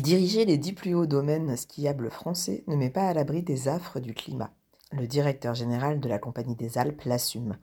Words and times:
Diriger 0.00 0.46
les 0.46 0.56
dix 0.56 0.72
plus 0.72 0.94
hauts 0.94 1.06
domaines 1.06 1.54
skiables 1.54 2.10
français 2.10 2.64
ne 2.66 2.76
met 2.76 2.88
pas 2.88 3.08
à 3.08 3.12
l'abri 3.12 3.42
des 3.42 3.68
affres 3.68 4.00
du 4.00 4.14
climat. 4.14 4.50
Le 4.90 5.06
directeur 5.06 5.54
général 5.54 6.00
de 6.00 6.08
la 6.08 6.18
Compagnie 6.18 6.56
des 6.56 6.78
Alpes 6.78 7.02
l'assume. 7.04 7.58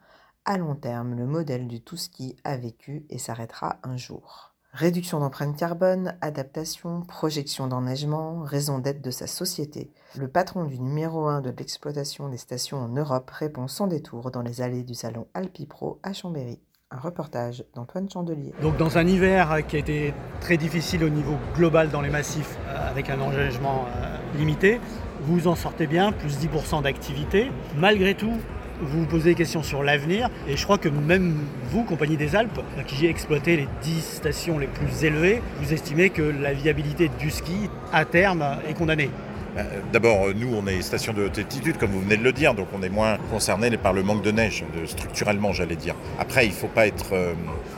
À 0.45 0.57
long 0.57 0.75
terme, 0.75 1.15
le 1.15 1.25
modèle 1.25 1.67
du 1.67 1.81
tout-ski 1.81 2.35
a 2.43 2.55
vécu 2.55 3.05
et 3.09 3.17
s'arrêtera 3.17 3.79
un 3.83 3.97
jour. 3.97 4.53
Réduction 4.71 5.19
d'empreinte 5.19 5.57
carbone, 5.57 6.17
adaptation, 6.21 7.01
projection 7.01 7.67
d'enneigement, 7.67 8.43
raison 8.43 8.77
d'être 8.77 9.01
de 9.01 9.11
sa 9.11 9.25
société. 9.25 9.91
Le 10.15 10.27
patron 10.27 10.65
du 10.65 10.79
numéro 10.79 11.27
1 11.27 11.41
de 11.41 11.49
l'exploitation 11.49 12.29
des 12.29 12.37
stations 12.37 12.77
en 12.77 12.89
Europe 12.89 13.31
répond 13.31 13.67
sans 13.67 13.87
détour 13.87 14.29
dans 14.29 14.43
les 14.43 14.61
allées 14.61 14.83
du 14.83 14.93
salon 14.93 15.27
Alpipro 15.33 15.99
à 16.03 16.13
Chambéry. 16.13 16.59
Un 16.91 16.97
reportage 16.97 17.63
d'Antoine 17.75 18.09
Chandelier. 18.09 18.51
Donc 18.63 18.77
dans 18.77 18.97
un 18.97 19.05
hiver 19.05 19.59
qui 19.67 19.75
a 19.75 19.79
été 19.79 20.11
très 20.41 20.57
difficile 20.57 21.03
au 21.03 21.09
niveau 21.09 21.37
global 21.53 21.91
dans 21.91 22.01
les 22.01 22.09
massifs, 22.09 22.57
euh, 22.67 22.89
avec 22.89 23.11
un 23.11 23.21
enneigement 23.21 23.85
euh, 23.85 24.17
limité, 24.35 24.81
vous 25.21 25.47
en 25.47 25.53
sortez 25.53 25.85
bien, 25.85 26.11
plus 26.11 26.39
10% 26.39 26.81
d'activité. 26.81 27.51
Malgré 27.77 28.15
tout, 28.15 28.33
vous 28.81 29.01
vous 29.01 29.05
posez 29.05 29.29
des 29.29 29.35
questions 29.35 29.61
sur 29.61 29.83
l'avenir. 29.83 30.31
Et 30.47 30.57
je 30.57 30.63
crois 30.63 30.79
que 30.79 30.89
même 30.89 31.35
vous, 31.65 31.83
Compagnie 31.83 32.17
des 32.17 32.35
Alpes, 32.35 32.59
qui 32.87 33.05
exploité 33.05 33.55
les 33.55 33.67
10 33.83 34.01
stations 34.01 34.57
les 34.57 34.65
plus 34.65 35.03
élevées, 35.03 35.43
vous 35.61 35.73
estimez 35.73 36.09
que 36.09 36.23
la 36.23 36.53
viabilité 36.53 37.11
du 37.19 37.29
ski, 37.29 37.69
à 37.93 38.05
terme, 38.05 38.43
est 38.67 38.73
condamnée. 38.73 39.11
Euh, 39.59 39.79
D'abord, 39.91 40.27
nous, 40.35 40.53
on 40.53 40.67
est 40.67 40.81
station 40.81 41.13
de 41.13 41.23
haute 41.23 41.37
altitude, 41.37 41.77
comme 41.77 41.91
vous 41.91 42.01
venez 42.01 42.17
de 42.17 42.23
le 42.23 42.31
dire, 42.31 42.53
donc 42.53 42.67
on 42.77 42.83
est 42.83 42.89
moins 42.89 43.17
concerné 43.31 43.75
par 43.77 43.93
le 43.93 44.03
manque 44.03 44.21
de 44.21 44.31
neige, 44.31 44.63
structurellement, 44.85 45.51
j'allais 45.53 45.75
dire. 45.75 45.95
Après, 46.19 46.45
il 46.45 46.49
ne 46.49 46.53
faut 46.53 46.69
euh, 46.77 47.33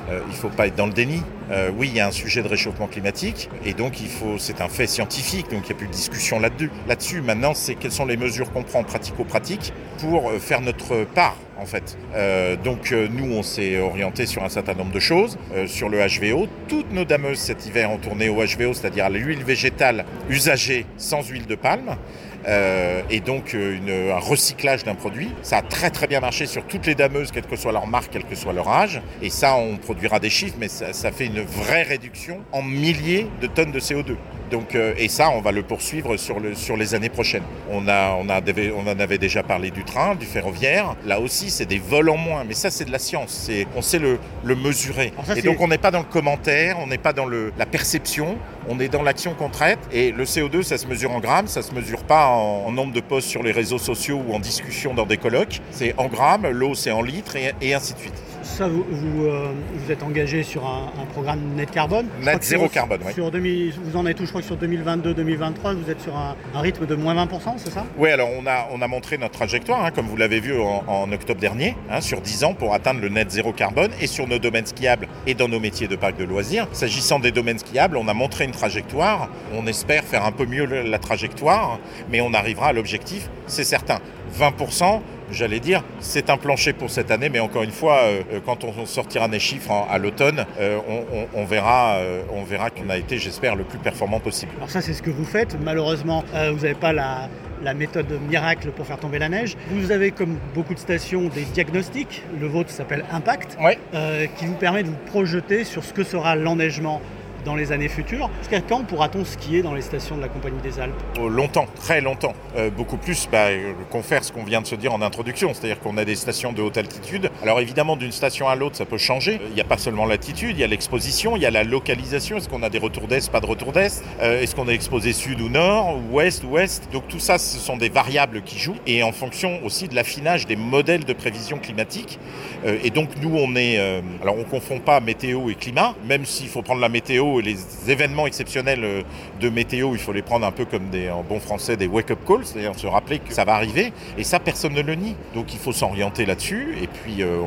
euh, 0.10 0.20
faut 0.32 0.50
pas 0.50 0.68
être 0.68 0.76
dans 0.76 0.88
le 0.88 0.94
déni. 0.94 1.24
Euh, 1.52 1.70
oui, 1.76 1.90
il 1.90 1.96
y 1.96 2.00
a 2.00 2.08
un 2.08 2.12
sujet 2.12 2.42
de 2.42 2.48
réchauffement 2.48 2.88
climatique, 2.88 3.50
et 3.66 3.74
donc 3.74 4.00
il 4.00 4.08
faut, 4.08 4.38
c'est 4.38 4.62
un 4.62 4.70
fait 4.70 4.88
scientifique, 4.88 5.50
donc 5.52 5.64
il 5.64 5.68
n'y 5.68 5.72
a 5.72 5.76
plus 5.76 5.88
de 5.88 5.92
discussion 5.92 6.40
là-dessus. 6.40 6.72
Là-dessus, 6.88 7.22
maintenant, 7.22 7.54
c'est 7.54 7.76
quelles 7.76 7.92
sont 7.92 8.06
les 8.06 8.18
mesures 8.18 8.52
qu'on 8.52 8.64
prend 8.64 8.84
pratico-pratiques 8.84 9.74
pour 10.00 10.30
euh, 10.30 10.40
faire 10.40 10.62
notre 10.62 11.04
part 11.04 11.38
en 11.58 11.66
fait. 11.66 11.98
Euh, 12.16 12.56
donc 12.56 12.92
nous, 12.92 13.32
on 13.34 13.44
s'est 13.44 13.78
orienté 13.78 14.26
sur 14.26 14.44
un 14.44 14.50
certain 14.50 14.74
nombre 14.74 14.92
de 14.92 15.00
choses. 15.00 15.38
Sur 15.68 15.90
le 15.90 16.00
HVO, 16.00 16.48
toutes 16.68 16.92
nos 16.92 17.06
dameuses 17.06 17.38
cet 17.38 17.68
hiver 17.68 17.92
ont 17.92 17.98
tourné 17.98 18.30
au 18.30 18.44
HVO, 18.44 18.74
c'est-à-dire 18.74 19.06
à, 19.06 19.10
l'huile 19.10 19.44
végétale 19.44 20.06
usagée 20.30 20.86
sans 20.98 21.22
huile 21.28 21.46
de 21.46 21.56
palme. 21.56 21.98
Euh, 22.48 23.02
et 23.10 23.20
donc 23.20 23.54
euh, 23.54 23.78
une, 23.78 24.12
un 24.12 24.20
recyclage 24.20 24.84
d'un 24.84 24.96
produit. 24.96 25.30
Ça 25.42 25.58
a 25.58 25.62
très 25.62 25.90
très 25.90 26.08
bien 26.08 26.20
marché 26.20 26.46
sur 26.46 26.64
toutes 26.66 26.86
les 26.86 26.96
dameuses, 26.96 27.32
quelle 27.32 27.46
que 27.46 27.56
soit 27.56 27.72
leur 27.72 27.88
marque, 27.88 28.12
quel 28.12 28.24
que 28.24 28.36
soit 28.36 28.54
leur 28.54 28.68
âge. 28.68 29.02
Et 29.22 29.30
ça, 29.30 29.56
on 29.56 29.78
produira 29.78 30.20
des 30.20 30.30
chiffres, 30.30 30.56
mais 30.60 30.68
ça, 30.68 30.94
ça 30.94 31.12
fait 31.12 31.26
une 31.28 31.42
vraie 31.42 31.84
réduction 31.84 32.40
en 32.52 32.62
milliers 32.62 33.28
de 33.42 33.48
tonnes 33.48 33.72
de 33.72 33.80
CO2. 33.80 34.16
Donc, 34.52 34.76
euh, 34.76 34.94
et 34.98 35.08
ça, 35.08 35.30
on 35.30 35.40
va 35.40 35.54
le 35.54 35.64
poursuivre 35.64 36.18
sur, 36.18 36.40
le, 36.42 36.56
sur 36.56 36.76
les 36.76 36.94
années 36.94 37.10
prochaines. 37.10 37.44
On, 37.72 37.88
a, 37.88 38.18
on, 38.20 38.28
a, 38.28 38.42
on 38.76 38.82
en 38.82 39.00
avait 39.00 39.18
déjà 39.18 39.44
parlé 39.44 39.72
du 39.72 39.86
train, 39.86 40.16
du 40.16 40.26
ferroviaire. 40.26 40.96
Là 41.06 41.22
aussi, 41.22 41.50
c'est 41.50 41.66
des 41.66 41.80
vols 41.80 42.10
en 42.10 42.18
moins. 42.18 42.44
Mais 42.44 42.54
ça, 42.54 42.70
c'est 42.70 42.84
de 42.84 42.92
la 42.92 43.00
science. 43.00 43.50
On 43.78 43.82
sait 43.82 44.00
le, 44.00 44.20
le 44.44 44.56
mesurer. 44.56 45.14
Ça, 45.26 45.38
et 45.38 45.42
donc, 45.42 45.62
on 45.62 45.70
n'est 45.70 45.78
pas 45.78 45.92
dans 45.92 46.00
le 46.00 46.06
commentaire, 46.06 46.78
on 46.80 46.88
n'est 46.88 46.98
pas 46.98 47.14
dans 47.14 47.26
le, 47.26 47.54
la 47.58 47.66
perception, 47.66 48.38
on 48.68 48.78
est 48.82 48.90
dans 48.90 49.04
l'action 49.04 49.34
qu'on 49.36 49.50
traite. 49.50 49.80
Et 49.94 50.12
le 50.12 50.26
CO2, 50.26 50.64
ça 50.64 50.78
se 50.78 50.86
mesure 50.86 51.12
en 51.12 51.22
grammes, 51.22 51.48
ça 51.48 51.62
se 51.62 51.74
mesure 51.74 52.04
pas 52.04 52.28
en, 52.28 52.31
en 52.32 52.72
nombre 52.72 52.94
de 52.94 53.02
posts 53.02 53.28
sur 53.28 53.44
les 53.44 53.52
réseaux 53.52 53.78
sociaux 53.78 54.22
ou 54.28 54.34
en 54.34 54.40
discussion 54.40 54.94
dans 54.94 55.06
des 55.06 55.18
colloques. 55.18 55.62
C'est 55.72 55.94
en 55.98 56.08
grammes, 56.08 56.48
l'eau, 56.48 56.76
c'est 56.76 56.92
en 56.92 57.02
litres 57.02 57.36
et, 57.36 57.54
et 57.62 57.74
ainsi 57.74 57.94
de 57.94 58.00
suite. 58.00 58.22
Ça, 58.44 58.68
vous, 58.68 58.84
vous, 58.90 59.26
euh, 59.26 59.52
vous 59.74 59.92
êtes 59.92 60.02
engagé 60.04 60.44
sur 60.44 60.66
un, 60.66 60.92
un 61.02 61.06
programme 61.06 61.40
net 61.56 61.70
carbone. 61.72 62.08
Net 62.24 62.44
zéro 62.44 62.64
sur- 62.64 62.72
carbone, 62.72 63.00
oui. 63.06 63.14
Sur 63.14 63.30
2000, 63.32 63.74
vous 63.84 63.98
en 63.98 64.06
êtes 64.08 64.20
où? 64.20 64.24
Je 64.26 64.30
crois 64.30 64.42
que 64.42 64.48
sur 64.48 64.58
2022-2023, 64.58 65.76
vous 65.76 65.90
êtes 65.90 66.02
sur 66.02 66.16
un, 66.18 66.36
un 66.56 66.60
rythme 66.60 66.86
de 66.86 66.96
moins 66.96 67.14
20%, 67.16 67.54
c'est 67.58 67.72
ça? 67.72 67.86
Oui, 67.98 68.10
alors 68.10 68.30
on 68.38 68.46
a, 68.48 68.68
on 68.72 68.82
a 68.82 68.88
montré 68.88 69.18
notre 69.18 69.34
trajectoire, 69.34 69.86
hein, 69.86 69.92
comme 69.92 70.08
vous 70.08 70.18
l'avez 70.18 70.40
vu 70.40 70.60
en, 70.60 70.84
en 70.88 71.12
octobre 71.12 71.40
dernier, 71.40 71.76
hein, 71.90 72.02
sur 72.02 72.20
10 72.22 72.44
ans 72.44 72.54
pour 72.54 72.74
atteindre 72.74 73.00
le 73.02 73.10
net 73.10 73.30
zéro 73.32 73.54
carbone 73.54 73.92
et 74.02 74.08
sur 74.08 74.28
nos 74.28 74.40
domaines 74.40 74.66
skiables 74.66 75.08
et 75.28 75.34
dans 75.34 75.48
nos 75.48 75.60
métiers 75.60 75.88
de 75.88 75.96
parc 75.96 76.18
de 76.18 76.24
loisirs. 76.24 76.68
S'agissant 76.72 77.20
des 77.20 77.32
domaines 77.32 77.60
skiables, 77.60 77.96
on 77.98 78.08
a 78.08 78.14
montré 78.14 78.46
une 78.46 78.52
trajectoire. 78.52 79.30
On 79.54 79.68
espère 79.68 80.04
faire 80.04 80.26
un 80.26 80.32
peu 80.32 80.46
mieux 80.46 80.66
la 80.66 81.00
trajectoire, 81.00 81.80
mais 82.12 82.22
on 82.22 82.34
arrivera 82.34 82.68
à 82.70 82.74
l'objectif, 82.74 83.30
c'est 83.48 83.64
certain. 83.64 84.00
20%, 84.40 85.02
j'allais 85.32 85.60
dire, 85.60 85.84
c'est 86.00 86.30
un 86.30 86.38
plancher 86.38 86.74
pour 86.74 86.90
cette 86.90 87.12
année, 87.12 87.30
mais 87.30 87.40
encore 87.40 87.64
une 87.64 87.72
fois, 87.72 88.00
euh, 88.04 88.22
euh, 88.34 88.40
quand 88.46 88.64
on 88.64 88.86
sortira 88.86 89.28
des 89.28 89.40
chiffres 89.40 89.72
à 89.90 89.98
l'automne, 89.98 90.46
euh, 90.60 90.78
on, 90.88 91.04
on- 91.18 91.42
on 91.42 91.46
verra, 91.46 91.98
on 92.34 92.44
verra 92.44 92.70
qu'on 92.70 92.90
a 92.90 92.98
été, 92.98 93.18
j'espère, 93.18 93.56
le 93.56 93.64
plus 93.64 93.78
performant 93.80 94.20
possible. 94.20 94.52
Alors 94.58 94.70
ça, 94.70 94.82
c'est 94.82 94.94
ce 94.94 95.02
que 95.02 95.10
vous 95.10 95.26
faites. 95.26 95.58
Malheureusement, 95.64 96.24
vous 96.34 96.60
n'avez 96.62 96.74
pas 96.74 96.94
la, 96.94 97.30
la 97.64 97.74
méthode 97.74 98.08
miracle 98.30 98.70
pour 98.72 98.86
faire 98.86 98.98
tomber 99.00 99.20
la 99.20 99.30
neige. 99.30 99.56
Vous 99.72 99.92
avez, 99.92 100.12
comme 100.12 100.38
beaucoup 100.54 100.74
de 100.74 100.80
stations, 100.80 101.24
des 101.30 101.44
diagnostics. 101.44 102.24
Le 102.40 102.48
vôtre 102.48 102.70
s'appelle 102.70 103.06
Impact, 103.12 103.58
Ouais. 103.62 103.78
euh, 103.94 104.26
qui 104.38 104.46
vous 104.46 104.56
permet 104.56 104.84
de 104.84 104.88
vous 104.90 104.98
projeter 105.08 105.64
sur 105.64 105.84
ce 105.84 105.94
que 105.94 106.04
sera 106.04 106.36
l'enneigement 106.36 107.02
dans 107.44 107.56
les 107.56 107.72
années 107.72 107.90
futures. 107.90 108.30
Jusqu'à 108.40 108.62
quand 108.62 108.84
pourra-t-on 108.84 109.26
skier 109.26 109.62
dans 109.62 109.74
les 109.74 109.82
stations 109.82 110.18
de 110.18 110.22
la 110.22 110.28
Compagnie 110.28 110.62
des 110.62 110.80
Alpes? 110.80 110.94
Oh, 111.20 111.30
Longtemps, 111.30 111.68
très 111.76 112.02
longtemps. 112.02 112.34
Euh, 112.56 112.70
beaucoup 112.70 112.98
plus 112.98 113.28
bah, 113.32 113.48
qu'on 113.90 114.04
fait 114.04 114.24
ce 114.24 114.32
qu'on 114.32 114.44
vient 114.44 114.62
de 114.62 114.68
se 114.68 114.76
dire 114.76 114.94
en 114.94 115.02
introduction, 115.02 115.54
c'est-à-dire 115.54 115.80
qu'on 115.80 115.98
a 115.98 116.06
des 116.06 116.16
stations 116.16 116.54
de 116.54 116.62
haute 116.62 116.78
altitude. 116.78 117.30
Alors 117.42 117.60
évidemment, 117.60 117.96
d'une 117.96 118.12
station 118.12 118.48
à 118.48 118.56
l'autre, 118.56 118.76
ça 118.76 118.86
peut 118.86 118.98
changer. 118.98 119.40
Il 119.50 119.54
n'y 119.56 119.62
a 119.62 119.66
pas 119.66 119.78
seulement 119.78 120.06
l'altitude, 120.06 120.52
il 120.52 120.60
y 120.60 120.64
a 120.64 120.68
l'exposition, 120.68 121.36
il 121.36 121.42
y 121.42 121.46
a 121.46 121.52
la 121.52 121.64
localisation. 121.64 122.38
Est-ce 122.38 122.50
qu'on 122.50 122.64
a 122.64 122.70
des 122.70 122.78
retours 122.78 123.08
d'est, 123.08 123.32
pas 123.32 123.40
de 123.40 123.46
retour 123.46 123.72
d'est? 123.72 124.04
Euh, 124.22 124.42
Est-ce 124.42 124.56
qu'on 124.56 124.68
est 124.68 124.74
exposé 124.76 125.14
sud 125.14 125.42
ou 125.42 125.50
nord, 125.50 125.98
ou 125.98 126.16
ouest 126.18 126.44
ou 126.44 126.50
ouest? 126.56 126.88
Donc 126.92 127.08
tout 127.08 127.20
ça, 127.20 127.38
ce 127.38 127.58
sont 127.58 127.78
des 127.78 127.90
variables 127.90 128.42
qui 128.42 128.60
jouent, 128.60 128.78
et 128.86 129.04
en 129.04 129.12
fonction 129.12 129.60
aussi 129.64 129.88
de 129.88 129.96
l'affinage 129.96 130.46
des 130.46 130.56
modèles 130.56 131.06
de 131.06 131.14
prévision 131.14 131.58
climatique. 131.58 132.20
Euh, 132.66 132.78
et 132.84 132.90
donc 132.90 133.10
nous, 133.22 133.36
on 133.36 133.56
est... 133.56 133.80
alors 134.22 134.38
on 134.38 134.44
confond 134.44 134.80
pas 134.80 135.00
météo 135.00 135.50
et 135.50 135.56
climat, 135.56 135.96
même 136.08 136.26
s'il 136.26 136.48
faut 136.48 136.62
prendre 136.62 136.82
la 136.82 136.90
météo 136.90 137.31
et 137.40 137.44
les 137.44 137.58
événements 137.90 138.28
exceptionnels 138.28 138.84
euh, 138.84 139.02
de 139.40 139.50
météo, 139.50 139.94
il 139.94 140.00
faut 140.00 140.14
les 140.14 140.22
prendre 140.22 140.46
un 140.46 140.52
peu 140.52 140.66
comme 140.66 140.90
des, 140.90 141.10
en 141.10 141.24
bon 141.24 141.40
français, 141.40 141.78
des 141.78 141.88
wake-up 141.88 142.20
calls, 142.28 142.46
c'est-à-dire 142.46 142.76
se 142.76 142.88
rappeler 142.88 143.20
que 143.20 143.34
ça 143.34 143.46
va 143.46 143.56
arriver. 143.56 143.94
Et 144.18 144.24
ça, 144.24 144.40
personne 144.40 144.74
ne 144.74 144.82
le 144.82 144.96
nie. 144.96 145.16
Donc 145.34 145.54
il 145.54 145.60
faut 145.60 145.72
s'orienter 145.72 146.26
là-dessus 146.26 146.76
et 146.82 146.88
puis 146.88 147.24
euh, 147.24 147.42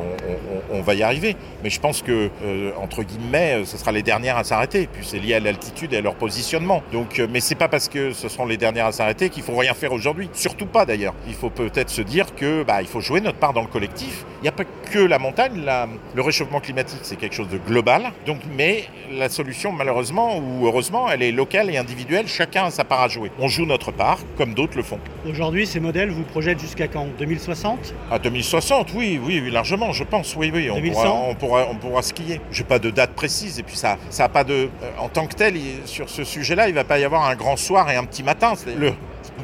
on, 0.71 0.81
va 0.81 0.93
y 0.95 1.03
arriver. 1.03 1.35
Mais 1.63 1.69
je 1.69 1.79
pense 1.79 2.01
que, 2.01 2.29
euh, 2.43 2.71
entre 2.77 3.03
guillemets, 3.03 3.63
ce 3.65 3.77
sera 3.77 3.91
les 3.91 4.03
dernières 4.03 4.37
à 4.37 4.43
s'arrêter. 4.43 4.87
Puis 4.91 5.05
c'est 5.05 5.19
lié 5.19 5.35
à 5.35 5.39
l'altitude 5.39 5.93
et 5.93 5.97
à 5.97 6.01
leur 6.01 6.15
positionnement. 6.15 6.83
Donc, 6.91 7.19
euh, 7.19 7.27
mais 7.29 7.39
c'est 7.39 7.55
pas 7.55 7.67
parce 7.67 7.89
que 7.89 8.13
ce 8.13 8.29
seront 8.29 8.45
les 8.45 8.57
dernières 8.57 8.87
à 8.87 8.91
s'arrêter 8.91 9.29
qu'il 9.29 9.43
faut 9.43 9.55
rien 9.55 9.73
faire 9.73 9.91
aujourd'hui. 9.91 10.29
Surtout 10.33 10.65
pas 10.65 10.85
d'ailleurs. 10.85 11.13
Il 11.27 11.33
faut 11.33 11.49
peut-être 11.49 11.89
se 11.89 12.01
dire 12.01 12.35
que 12.35 12.63
bah, 12.63 12.81
il 12.81 12.87
faut 12.87 13.01
jouer 13.01 13.21
notre 13.21 13.37
part 13.37 13.53
dans 13.53 13.61
le 13.61 13.67
collectif. 13.67 14.25
Il 14.39 14.43
n'y 14.43 14.49
a 14.49 14.53
pas 14.53 14.63
que 14.91 14.99
la 14.99 15.19
montagne. 15.19 15.63
le 16.15 16.21
réchauffement 16.21 16.59
climatique, 16.59 16.99
c'est 17.03 17.15
quelque 17.15 17.35
chose 17.35 17.49
de 17.49 17.57
global. 17.57 18.11
Donc, 18.25 18.39
mais 18.55 18.85
la 19.11 19.29
solution, 19.29 19.71
malheureusement 19.75 20.37
ou 20.37 20.65
heureusement, 20.65 21.09
elle 21.11 21.21
est 21.21 21.31
locale 21.31 21.69
et 21.69 21.77
individuelle. 21.77 22.27
Chacun 22.27 22.65
a 22.65 22.71
sa 22.71 22.83
part 22.83 23.01
à 23.01 23.07
jouer. 23.07 23.31
On 23.39 23.47
joue 23.47 23.65
notre 23.65 23.91
part, 23.91 24.17
comme 24.37 24.53
d'autres 24.53 24.77
le 24.77 24.83
font. 24.83 24.99
Aujourd'hui, 25.29 25.67
ces 25.67 25.79
modèles 25.79 26.09
vous 26.09 26.23
projettent 26.23 26.59
jusqu'à 26.59 26.87
quand? 26.87 27.07
2060 27.19 27.93
À 28.11 28.19
2060, 28.19 28.93
oui, 28.95 29.19
oui, 29.23 29.41
oui, 29.43 29.51
largement, 29.51 29.91
je 29.91 30.03
pense, 30.03 30.35
oui, 30.35 30.51
oui, 30.53 30.69
on 30.71 30.75
2100? 30.75 31.01
pourra, 31.01 31.19
on 31.29 31.35
pourra, 31.35 31.67
on 31.71 31.75
pourra 31.75 32.01
skier. 32.01 32.41
J'ai 32.51 32.63
pas 32.63 32.79
de 32.79 32.89
date 32.89 33.11
précise, 33.13 33.59
et 33.59 33.63
puis 33.63 33.75
ça, 33.75 33.97
ça 34.09 34.25
a 34.25 34.29
pas 34.29 34.43
de, 34.43 34.53
euh, 34.53 34.67
en 34.99 35.09
tant 35.09 35.27
que 35.27 35.35
tel, 35.35 35.55
il- 35.57 35.85
sur 35.85 36.09
ce 36.09 36.23
sujet-là, 36.23 36.69
il 36.69 36.73
va 36.75 36.83
pas 36.83 36.97
y 36.99 37.03
avoir 37.03 37.25
un 37.25 37.35
grand 37.35 37.57
soir 37.57 37.89
et 37.91 37.95
un 37.95 38.03
petit 38.05 38.23
matin. 38.23 38.53
Le, 38.77 38.93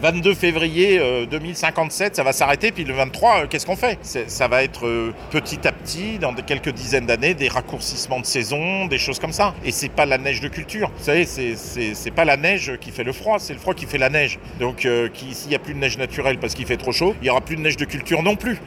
22 0.01 0.33
février 0.33 1.00
2057, 1.30 2.16
ça 2.16 2.24
va 2.24 2.33
s'arrêter, 2.33 2.72
puis 2.72 2.83
le 2.83 2.94
23, 2.94 3.48
qu'est-ce 3.48 3.66
qu'on 3.66 3.75
fait? 3.75 4.00
Ça 4.04 4.48
va 4.48 4.63
être 4.63 5.12
petit 5.30 5.68
à 5.68 5.72
petit, 5.72 6.18
dans 6.19 6.33
quelques 6.33 6.72
dizaines 6.72 7.06
d'années, 7.06 7.33
des 7.33 7.48
raccourcissements 7.48 8.19
de 8.19 8.25
saison, 8.25 8.86
des 8.86 8.98
choses 8.98 9.19
comme 9.19 9.31
ça. 9.31 9.54
Et 9.63 9.72
c'est 9.72 9.89
pas 9.89 10.06
la 10.06 10.18
neige 10.18 10.42
de 10.42 10.48
culture. 10.48 10.92
Vous 10.98 11.06
savez, 11.06 11.25
c'est 11.25 12.12
pas 12.12 12.25
la 12.25 12.38
neige 12.38 12.74
qui 12.80 12.92
fait 12.92 13.04
le 13.04 13.13
froid, 13.13 13.39
c'est 13.39 13.54
le 13.54 13.60
froid 13.60 13.74
qui 13.74 13.86
fait 13.86 13.98
la 13.98 14.10
neige. 14.10 14.39
Donc, 14.60 14.88
s'il 15.13 15.50
n'y 15.50 15.56
a 15.56 15.60
plus 15.60 15.74
de 15.74 15.80
neige 15.80 15.98
naturelle 15.98 16.38
parce 16.39 16.54
qu'il 16.54 16.66
fait 16.66 16.78
trop 16.78 16.92
chaud, 16.92 17.16
il 17.22 17.28
y 17.28 17.30
aura 17.30 17.42
plus 17.42 17.56
de 17.56 17.62
neige 17.62 17.78
de 17.78 17.86
culture 17.86 18.24
non 18.24 18.36
plus. 18.36 18.60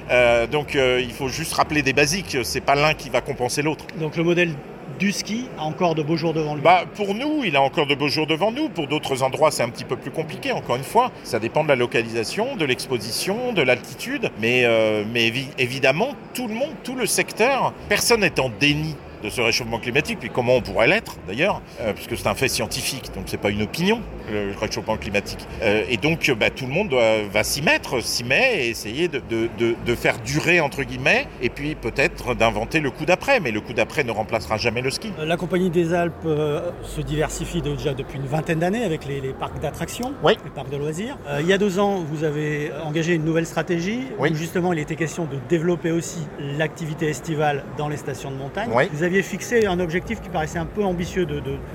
donc, 0.53 0.75
il 0.75 1.13
faut 1.13 1.29
juste 1.29 1.55
rappeler 1.55 1.83
des 1.83 1.93
basiques. 1.93 2.39
C'est 2.43 2.61
pas 2.61 2.75
l'un 2.75 2.95
qui 2.95 3.11
va 3.11 3.21
compenser 3.21 3.63
l'autre. 3.63 3.87
Donc, 3.99 4.17
le 4.17 4.23
modèle 4.23 4.51
du 4.99 5.13
ski 5.13 5.47
a 5.59 5.63
encore 5.63 5.95
de 5.95 6.03
beaux 6.03 6.17
jours 6.17 6.33
devant 6.33 6.55
lui 6.55 6.63
bah, 6.63 6.85
Pour 6.95 7.15
nous, 7.15 7.43
il 7.45 7.57
a 7.57 7.63
encore 7.63 7.87
de 7.87 7.95
beaux 7.95 8.09
jours 8.09 8.27
devant 8.27 8.53
nous. 8.53 8.69
Pour 8.69 8.87
d'autres 8.87 9.23
endroits, 9.23 9.51
c'est 9.51 9.63
un 9.63 9.69
petit 9.69 9.85
peu 9.85 9.97
plus 9.97 10.11
compliqué, 10.11 10.53
encore 10.53 10.77
une 10.77 10.85
fois. 10.85 11.11
Ça 11.23 11.39
dépend 11.39 11.65
de 11.65 11.69
la 11.69 11.77
localisation, 11.77 12.57
de 12.57 12.65
l'exposition, 12.65 13.53
de 13.53 13.63
l'altitude. 13.63 14.31
Mais, 14.41 14.65
euh, 14.65 15.05
mais 15.13 15.33
évidemment, 15.59 16.15
tout 16.35 16.49
le 16.49 16.55
monde, 16.55 16.71
tout 16.83 16.95
le 16.95 17.07
secteur, 17.07 17.73
personne 17.89 18.21
n'est 18.21 18.41
en 18.41 18.51
déni 18.61 18.97
de 19.25 19.31
ce 19.31 19.41
réchauffement 19.41 19.79
climatique, 19.79 20.19
puis 20.21 20.29
comment 20.29 20.57
on 20.57 20.61
pourrait 20.61 20.87
l'être 20.87 21.17
d'ailleurs, 21.27 21.63
euh, 21.81 21.95
puisque 21.95 22.17
c'est 22.17 22.29
un 22.29 22.35
fait 22.35 22.49
scientifique, 22.49 23.11
donc 23.15 23.25
c'est 23.27 23.41
pas 23.41 23.51
une 23.51 23.63
opinion, 23.63 24.03
le 24.31 24.53
réchauffement 24.59 24.99
climatique. 24.99 25.39
Euh, 25.63 25.85
et 25.89 25.97
donc 25.97 26.31
bah, 26.39 26.51
tout 26.51 26.67
le 26.67 26.73
monde 26.73 26.91
doit, 26.91 27.23
va 27.33 27.43
s'y 27.43 27.63
mettre, 27.63 28.03
s'y 28.03 28.23
met 28.23 28.67
et 28.67 28.69
essayer 28.69 29.09
de, 29.09 29.23
de, 29.31 29.49
de, 29.59 29.95
faire 29.95 30.19
durer 30.19 30.61
entre 30.61 30.83
guillemets, 30.83 31.27
et 31.41 31.49
puis 31.49 31.75
peut-être 31.75 32.35
d'inventer 32.35 32.81
le 32.81 32.91
coup 32.91 33.07
d'après, 33.07 33.41
mais 33.41 33.51
le 33.51 33.63
coup 33.63 33.73
d'après 33.73 34.05
ne 34.05 34.11
remplacera 34.11 34.59
jamais 34.59 34.83
le 34.83 34.91
ski. 34.91 35.11
La 35.19 35.37
Compagnie 35.39 35.71
des 35.71 35.95
Alpes 35.95 36.13
euh, 36.27 36.71
se 36.83 37.01
diversifie 37.01 37.63
déjà 37.63 37.95
depuis 37.95 38.19
une 38.19 38.27
vingtaine 38.27 38.59
d'années 38.59 38.85
avec 38.85 39.07
les, 39.07 39.21
parcs 39.33 39.59
d'attractions, 39.59 40.13
oui. 40.23 40.37
les 40.45 40.51
parcs 40.51 40.71
de 40.71 40.77
loisirs. 40.77 41.17
il 41.41 41.47
y 41.47 41.53
a 41.53 41.59
deux 41.59 41.79
ans, 41.79 42.05
vous 42.07 42.25
avez 42.25 42.71
engagé 42.85 43.15
une 43.15 43.25
nouvelle 43.25 43.47
stratégie 43.47 44.01
oui. 44.19 44.31
où 44.31 44.35
justement 44.35 44.73
il 44.73 44.79
était 44.79 44.97
question 44.97 45.25
de 45.25 45.39
développer 45.49 45.93
aussi 45.93 46.19
l'activité 46.59 47.09
estivale 47.09 47.65
dans 47.79 47.89
les 47.89 47.97
stations 47.97 48.31
de 48.31 48.37
montagne. 48.37 48.69
Oui. 48.73 48.85
Vous 48.93 49.03
fixé 49.23 49.67
un 49.67 49.81
objectif 49.81 50.21
qui 50.21 50.29
paraissait 50.29 50.59
un 50.59 50.67
peu 50.67 50.83
ambitieux 50.85 51.27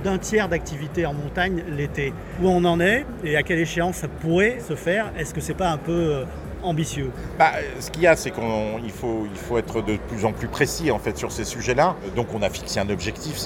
d'un 0.04 0.18
tiers 0.18 0.50
d'activité 0.50 1.06
en 1.06 1.14
montagne 1.14 1.64
l'été. 1.76 2.14
Où 2.42 2.48
on 2.48 2.64
en 2.66 2.80
est 2.80 3.06
et 3.24 3.36
à 3.36 3.44
quelle 3.44 3.60
échéance 3.60 3.98
ça 3.98 4.08
pourrait 4.08 4.60
se 4.60 4.76
faire? 4.76 5.12
Est-ce 5.18 5.34
que 5.34 5.42
c'est 5.42 5.54
pas 5.54 5.70
un 5.70 5.78
peu 5.78 5.92
euh, 5.92 6.24
ambitieux 6.64 7.12
bah, 7.38 7.52
Ce 7.80 7.90
qu'il 7.92 8.04
y 8.04 8.08
a, 8.08 8.16
c'est 8.16 8.32
qu'il 8.32 8.92
faut, 8.92 9.58
être 9.58 9.82
de 9.82 9.98
plus 9.98 10.26
en 10.26 10.32
plus 10.32 10.48
précis 10.48 10.92
en 10.92 11.00
fait 11.00 11.18
sur 11.18 11.32
ces 11.32 11.44
sujets-là. 11.44 11.96
Donc 12.16 12.28
on 12.34 12.42
a 12.42 12.50
fixé 12.50 12.80
un 12.80 12.90
objectif, 12.90 13.38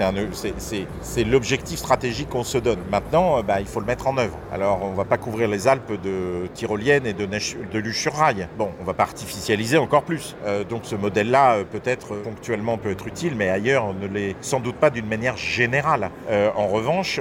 c'est 1.01 1.23
l'objectif 1.23 1.79
stratégique 1.79 2.29
qu'on 2.29 2.43
se 2.43 2.57
donne. 2.57 2.79
Maintenant, 2.91 3.39
euh, 3.39 3.41
bah, 3.41 3.59
il 3.59 3.67
faut 3.67 3.79
le 3.79 3.85
mettre 3.85 4.07
en 4.07 4.17
œuvre. 4.17 4.37
Alors 4.51 4.81
on 4.83 4.91
ne 4.91 4.95
va 4.95 5.05
pas 5.05 5.17
couvrir 5.17 5.47
les 5.47 5.67
Alpes 5.67 6.01
de 6.01 6.47
tyrolienne 6.53 7.05
et 7.05 7.13
de, 7.13 7.25
de 7.25 7.79
luche 7.79 8.01
sur 8.01 8.13
rail. 8.13 8.47
Bon, 8.57 8.71
on 8.79 8.81
ne 8.81 8.87
va 8.87 8.93
pas 8.93 9.03
artificialiser 9.03 9.77
encore 9.77 10.03
plus. 10.03 10.35
Euh, 10.45 10.63
donc 10.63 10.81
ce 10.83 10.95
modèle-là, 10.95 11.53
euh, 11.53 11.63
peut-être 11.63 12.15
ponctuellement 12.15 12.77
peut 12.77 12.91
être 12.91 13.07
utile, 13.07 13.33
mais 13.35 13.49
ailleurs, 13.49 13.85
on 13.85 13.93
ne 13.93 14.07
l'est 14.07 14.35
sans 14.41 14.59
doute 14.59 14.75
pas 14.75 14.89
d'une 14.89 15.07
manière 15.07 15.37
générale. 15.37 16.09
en 16.29 16.67
revanche, 16.67 17.19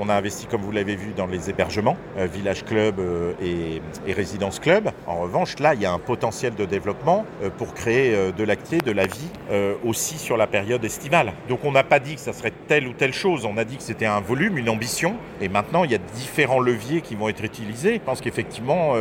on 0.00 0.08
a 0.08 0.14
investi, 0.14 0.46
comme 0.46 0.62
vous 0.62 0.72
l'avez 0.72 0.96
vu, 0.96 1.12
dans 1.16 1.26
les 1.26 1.50
hébergements, 1.50 1.96
village 2.16 2.64
club 2.64 3.00
et, 3.42 3.80
et 4.06 4.12
résidence 4.12 4.58
club. 4.58 4.90
Revanche, 5.28 5.58
là, 5.60 5.74
il 5.74 5.80
y 5.80 5.86
a 5.86 5.92
un 5.92 5.98
potentiel 5.98 6.54
de 6.54 6.64
développement 6.64 7.24
euh, 7.42 7.50
pour 7.56 7.74
créer 7.74 8.14
euh, 8.14 8.32
de 8.32 8.44
l'activité, 8.44 8.84
de 8.84 8.92
la 8.92 9.06
vie 9.06 9.28
euh, 9.50 9.74
aussi 9.84 10.18
sur 10.18 10.36
la 10.36 10.46
période 10.46 10.84
estivale. 10.84 11.32
Donc 11.48 11.64
on 11.64 11.72
n'a 11.72 11.84
pas 11.84 12.00
dit 12.00 12.16
que 12.16 12.20
ça 12.20 12.32
serait 12.32 12.52
telle 12.66 12.88
ou 12.88 12.92
telle 12.92 13.12
chose, 13.12 13.44
on 13.44 13.56
a 13.56 13.64
dit 13.64 13.76
que 13.76 13.82
c'était 13.82 14.06
un 14.06 14.20
volume, 14.20 14.58
une 14.58 14.68
ambition, 14.68 15.14
et 15.40 15.48
maintenant 15.48 15.84
il 15.84 15.92
y 15.92 15.94
a 15.94 15.98
différents 15.98 16.60
leviers 16.60 17.00
qui 17.00 17.14
vont 17.14 17.28
être 17.28 17.44
utilisés. 17.44 17.94
Je 17.94 18.00
pense 18.00 18.20
qu'effectivement, 18.20 18.94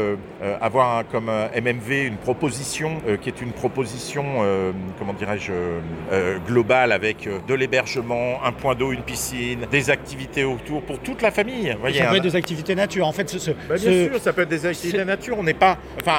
avoir 0.62 1.07
comme 1.07 1.29
MMV 1.56 2.06
une 2.06 2.18
proposition 2.18 2.97
qui 3.21 3.30
est 3.30 3.41
une 3.41 3.51
proposition, 3.51 4.23
comment 5.00 5.13
dirais-je, 5.13 5.51
globale 6.45 6.91
avec 6.91 7.27
de 7.47 7.53
l'hébergement, 7.53 8.44
un 8.44 8.51
point 8.51 8.75
d'eau, 8.75 8.91
une 8.91 9.01
piscine, 9.01 9.65
des 9.71 9.89
activités 9.89 10.44
autour 10.44 10.81
pour 10.83 11.00
toute 11.00 11.21
la 11.21 11.31
famille. 11.31 11.75
Voyez, 11.80 12.00
ça 12.00 12.07
peut 12.07 12.18
être 12.18 12.23
des 12.23 12.35
activités 12.35 12.75
nature. 12.75 13.07
En 13.07 13.13
fait, 13.13 13.30
ce, 13.30 13.51
bah, 13.51 13.75
bien 13.75 14.07
sûr, 14.09 14.19
ça 14.19 14.33
peut 14.33 14.41
être 14.41 14.50
des 14.50 14.65
activités 14.65 15.06
nature. 15.06 15.38
On 15.39 15.44
n'est 15.44 15.53
pas, 15.53 15.77
enfin, 16.00 16.17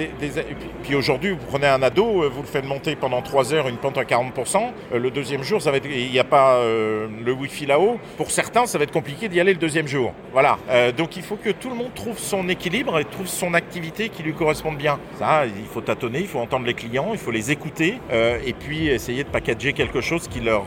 euh, 0.00 0.42
puis 0.82 0.94
aujourd'hui, 0.94 1.30
vous 1.30 1.46
prenez 1.48 1.66
un 1.66 1.82
ado, 1.82 2.22
euh, 2.22 2.28
vous 2.28 2.42
le 2.42 2.46
faites 2.46 2.64
monter 2.64 2.96
pendant 2.96 3.22
3 3.22 3.54
heures 3.54 3.68
une 3.68 3.76
pente 3.76 3.98
à 3.98 4.04
40%. 4.04 4.72
Euh, 4.92 4.98
le 4.98 5.10
deuxième 5.10 5.42
jour, 5.42 5.60
il 5.84 6.10
n'y 6.10 6.18
a 6.18 6.24
pas 6.24 6.60
le 6.62 7.32
wifi 7.32 7.66
là-haut. 7.66 7.98
Pour 8.16 8.30
certains, 8.30 8.66
ça 8.66 8.78
va 8.78 8.84
être 8.84 8.92
compliqué 8.92 9.28
d'y 9.28 9.40
aller 9.40 9.52
le 9.52 9.58
deuxième 9.58 9.86
jour. 9.86 10.12
Voilà. 10.32 10.58
donc 10.96 11.16
il 11.16 11.22
faut 11.22 11.36
que 11.36 11.50
tout 11.50 11.68
le 11.68 11.74
monde 11.74 11.94
trouve 11.94 12.18
son 12.18 12.48
équilibre 12.48 12.98
et 12.98 13.04
trouve 13.04 13.26
son 13.26 13.54
activité 13.54 14.08
qui 14.08 14.22
lui 14.22 14.32
corresponde 14.32 14.76
bien. 14.76 14.98
Ça, 15.18 15.44
il 15.46 15.66
faut 15.66 15.80
tâtonner, 15.80 16.20
il 16.20 16.26
faut 16.26 16.38
entendre 16.38 16.66
les 16.66 16.74
clients, 16.74 17.10
il 17.12 17.18
faut 17.18 17.30
les 17.30 17.50
écouter 17.50 17.98
et 18.10 18.52
puis 18.52 18.88
essayer 18.88 19.24
de 19.24 19.28
packager 19.28 19.72
quelque 19.72 20.00
chose 20.00 20.28
qui 20.28 20.40
leur, 20.40 20.64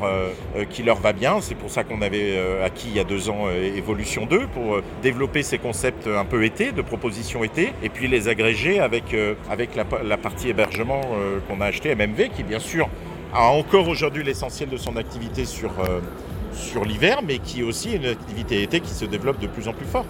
qui 0.70 0.84
leur 0.84 0.98
va 0.98 1.14
bien. 1.14 1.42
C'est 1.42 1.56
pour 1.56 1.70
ça 1.70 1.84
qu'on 1.84 2.02
avait 2.02 2.38
acquis 2.64 2.88
il 2.90 2.98
y 2.98 3.00
a 3.00 3.04
deux 3.04 3.30
ans 3.30 3.50
Evolution 3.50 4.26
2 4.26 4.48
pour 4.48 4.82
développer 5.02 5.44
ces 5.44 5.58
concepts 5.58 6.08
un 6.08 6.26
peu 6.26 6.44
été, 6.44 6.72
de 6.72 6.82
propositions 6.82 7.44
été, 7.44 7.74
et 7.84 7.90
puis 7.90 8.08
les 8.08 8.28
agréger 8.28 8.55
avec, 8.82 9.14
euh, 9.14 9.36
la, 10.04 10.18
partie 10.18 10.50
hébergement 10.50 11.02
euh, 11.14 11.40
qu'on 11.48 11.60
a 11.62 11.66
acheté, 11.66 11.94
MMV, 11.94 12.30
qui 12.36 12.44
bien 12.44 12.60
sûr 12.60 12.90
a 13.34 13.50
encore 13.50 13.88
aujourd'hui 13.90 14.24
l'essentiel 14.24 14.70
de 14.70 14.78
son 14.78 14.96
activité 14.96 15.44
sur, 15.46 15.72
euh, 15.80 16.00
sur 16.54 16.86
l'hiver, 16.86 17.20
mais 17.26 17.40
qui 17.40 17.60
est 17.60 17.64
aussi 17.64 17.94
une 17.94 18.06
activité 18.06 18.64
été 18.64 18.80
qui 18.80 18.92
se 18.92 19.06
développe 19.06 19.40
de 19.40 19.48
plus 19.48 19.68
en 19.68 19.74
plus 19.74 19.86
fort. 19.86 20.06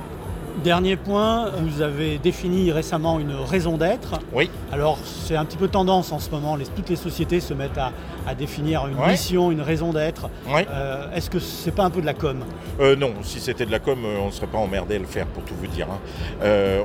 Dernier 0.64 0.96
point, 0.96 1.52
vous 1.62 1.82
avez 1.82 2.18
défini 2.18 2.72
récemment 2.72 3.20
une 3.20 3.34
raison 3.34 3.78
d'être. 3.78 4.20
Oui. 4.34 4.50
Alors 4.72 4.98
c'est 5.04 5.36
un 5.36 5.46
petit 5.46 5.58
peu 5.58 5.68
tendance 5.68 6.12
en 6.12 6.20
ce 6.20 6.30
moment, 6.30 6.58
toutes 6.76 6.90
les 6.90 6.96
sociétés 6.96 7.40
se 7.40 7.54
mettent 7.54 7.78
à, 7.78 7.92
définir 8.36 8.88
une 8.88 9.12
mission, 9.12 9.52
une 9.52 9.62
raison 9.62 9.94
d'être. 9.94 10.30
Oui. 10.48 10.62
Euh, 10.70 11.14
est-ce 11.14 11.30
que 11.30 11.40
c'est 11.40 11.72
pas 11.72 11.84
un 11.84 11.90
peu 11.90 12.02
de 12.02 12.06
la 12.06 12.14
com? 12.14 12.44
Euh, 12.80 12.96
Non, 12.96 13.14
si 13.22 13.40
c'était 13.40 13.66
de 13.66 13.72
la 13.72 13.80
com, 13.80 14.00
euh, 14.04 14.18
on 14.22 14.28
ne 14.28 14.32
serait 14.32 14.48
pas 14.48 14.58
emmerdé 14.58 14.96
à 14.96 15.00
le 15.00 15.06
faire 15.06 15.28
pour 15.28 15.44
tout 15.44 15.54
vous 15.56 15.68
dire. 15.68 15.88
Hein. 15.92 16.00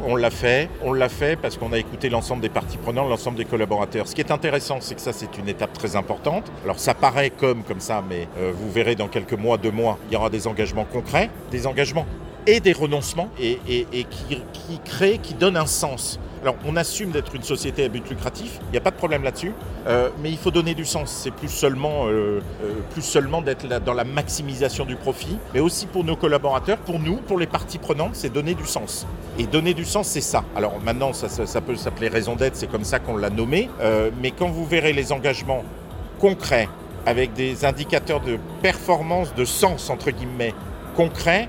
on 0.07 0.17
l'a 0.17 0.31
fait, 0.31 0.69
on 0.83 0.93
l'a 0.93 1.09
fait 1.09 1.37
parce 1.37 1.57
qu'on 1.57 1.73
a 1.73 1.79
écouté 1.79 2.11
l'ensemble 2.11 2.43
des 2.43 2.49
parties 2.49 2.77
prenantes, 2.77 3.09
l'ensemble 3.09 3.39
des 3.39 3.45
collaborateurs. 3.45 4.09
Ce 4.09 4.15
qui 4.15 4.21
est 4.21 4.33
intéressant, 4.33 4.79
c'est 4.81 4.95
que 4.95 5.01
ça 5.01 5.13
c'est 5.13 5.39
une 5.39 5.49
étape 5.49 5.73
très 5.73 5.97
importante. 5.97 6.51
Alors 6.65 6.79
ça 6.79 6.95
paraît 6.95 7.31
comme 7.31 7.63
comme 7.63 7.81
ça, 7.81 8.03
mais 8.07 8.29
vous 8.55 8.71
verrez 8.71 8.95
dans 8.95 9.09
quelques 9.09 9.35
mois, 9.35 9.57
deux 9.57 9.71
mois, 9.71 9.99
il 10.11 10.15
y 10.15 10.17
aura 10.17 10.29
des 10.29 10.47
engagements 10.47 10.85
concrets, 10.85 11.31
des 11.51 11.67
engagements 11.67 12.07
et 12.47 12.61
des 12.61 12.73
renoncements 12.73 13.29
et, 13.41 13.59
qui, 13.93 14.43
qui 14.53 14.81
crée, 14.85 15.19
qui 15.19 15.35
donne 15.35 15.57
un 15.57 15.67
sens. 15.67 16.19
Alors, 16.43 16.57
on 16.65 16.75
assume 16.77 17.11
d'être 17.11 17.35
une 17.35 17.43
société 17.43 17.85
à 17.85 17.89
but 17.89 18.09
lucratif, 18.09 18.61
il 18.69 18.73
n'y 18.73 18.79
a 18.79 18.81
pas 18.81 18.91
de 18.91 18.97
problème 18.97 19.23
là-dessus, 19.23 19.53
euh, 19.87 20.09
mais 20.23 20.31
il 20.31 20.39
faut 20.39 20.51
donner 20.51 20.75
du 20.75 20.87
sens. 20.87 21.11
C'est 21.11 21.31
plus 21.31 21.51
seulement, 21.51 22.07
euh, 22.07 22.41
euh, 22.65 23.01
seulement 23.01 23.43
d'être 23.43 23.67
dans 23.85 23.93
la 23.93 24.05
maximisation 24.05 24.87
du 24.87 24.97
profit, 24.97 25.37
mais 25.53 25.61
aussi 25.61 25.87
pour 25.87 26.03
nos 26.03 26.17
collaborateurs, 26.17 26.79
pour 26.79 26.99
nous, 26.99 27.17
pour 27.17 27.39
les 27.39 27.47
parties 27.47 27.77
prenantes, 27.77 28.15
c'est 28.15 28.33
donner 28.33 28.55
du 28.55 28.65
sens. 28.65 29.07
Et 29.39 29.47
donner 29.47 29.75
du 29.75 29.85
sens, 29.85 30.07
c'est 30.07 30.23
ça. 30.23 30.43
Alors 30.57 30.81
maintenant, 30.83 31.13
ça, 31.13 31.29
ça 31.29 31.61
peut 31.61 31.77
s'appeler 31.77 32.09
raison 32.09 32.37
d'être, 32.37 32.57
c'est 32.57 32.71
comme 32.71 32.85
ça 32.85 33.01
qu'on 33.01 33.19
l'a 33.19 33.31
nommé, 33.31 33.69
mais 34.21 34.31
quand 34.31 34.49
vous 34.49 34.65
verrez 34.65 34.93
les 34.93 35.13
engagements 35.13 35.63
concrets, 36.19 36.69
avec 37.07 37.33
des 37.35 37.65
indicateurs 37.65 38.21
de 38.21 38.39
performance, 38.63 39.35
de 39.35 39.45
sens, 39.45 39.91
entre 39.91 40.11
guillemets, 40.11 40.55
concrets, 40.95 41.49